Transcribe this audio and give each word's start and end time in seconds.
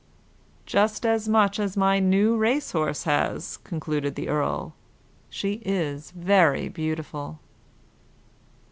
"Just 0.65 1.05
as 1.05 1.29
much 1.29 1.59
as 1.59 1.77
my 1.77 1.99
new 1.99 2.35
race 2.35 2.71
horse 2.71 3.03
has," 3.03 3.57
concluded 3.57 4.15
the 4.15 4.29
earl. 4.29 4.73
"She 5.29 5.61
is 5.63 6.09
very 6.09 6.67
beautiful." 6.69 7.37